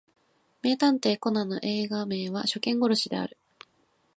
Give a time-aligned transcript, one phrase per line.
[0.63, 3.37] 名探偵コナンの映画名は初見殺しである